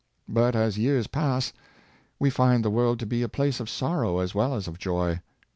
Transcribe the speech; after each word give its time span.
But 0.27 0.55
as 0.55 0.79
years 0.79 1.05
pass, 1.05 1.53
we 2.17 2.31
find 2.31 2.65
the 2.65 2.71
world 2.71 2.97
to 3.01 3.05
be 3.05 3.21
a 3.21 3.29
place 3.29 3.59
of 3.59 3.69
sorrow 3.69 4.17
as 4.17 4.33
well 4.33 4.55
as 4.55 4.67
of 4.67 4.79
joy. 4.79 5.21